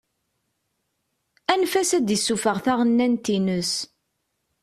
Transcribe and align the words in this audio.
Anef-as 1.51 1.91
ad 1.97 2.03
d-isuffeɣ 2.05 2.57
taɣennant-ines. 2.65 3.73